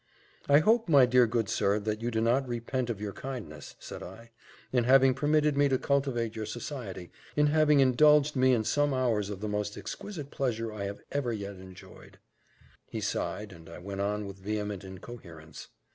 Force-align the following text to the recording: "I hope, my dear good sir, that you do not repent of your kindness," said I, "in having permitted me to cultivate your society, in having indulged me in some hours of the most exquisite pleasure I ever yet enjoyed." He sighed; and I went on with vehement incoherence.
"I 0.49 0.57
hope, 0.61 0.89
my 0.89 1.05
dear 1.05 1.27
good 1.27 1.47
sir, 1.47 1.77
that 1.77 2.01
you 2.01 2.09
do 2.09 2.21
not 2.21 2.47
repent 2.47 2.89
of 2.89 2.99
your 2.99 3.13
kindness," 3.13 3.75
said 3.77 4.01
I, 4.01 4.31
"in 4.71 4.85
having 4.85 5.13
permitted 5.13 5.55
me 5.55 5.69
to 5.69 5.77
cultivate 5.77 6.35
your 6.35 6.47
society, 6.47 7.11
in 7.35 7.45
having 7.45 7.81
indulged 7.81 8.35
me 8.35 8.51
in 8.53 8.63
some 8.63 8.95
hours 8.95 9.29
of 9.29 9.41
the 9.41 9.47
most 9.47 9.77
exquisite 9.77 10.31
pleasure 10.31 10.73
I 10.73 10.91
ever 11.11 11.31
yet 11.31 11.57
enjoyed." 11.57 12.17
He 12.89 12.99
sighed; 12.99 13.53
and 13.53 13.69
I 13.69 13.77
went 13.77 14.01
on 14.01 14.25
with 14.25 14.39
vehement 14.39 14.83
incoherence. 14.83 15.67